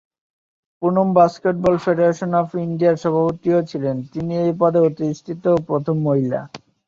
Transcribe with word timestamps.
Poonam 0.81 1.07
basketball 1.17 1.75
federation 1.83 2.31
of 2.39 2.47
ইন্ডিয়ার 2.65 2.95
সভাপতিও 3.03 3.59
ছিলেন, 3.69 3.95
তিনি 4.13 4.33
এই 4.45 4.53
পদে 4.59 4.79
অধিষ্ঠিত 4.87 5.43
প্রথম 5.67 5.95
মহিলা। 6.07 6.41